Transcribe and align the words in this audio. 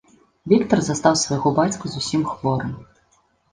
Віктар 0.53 0.81
застаў 0.87 1.19
свайго 1.25 1.53
бацьку 1.61 1.85
зусім 1.93 2.27
хворым. 2.33 2.75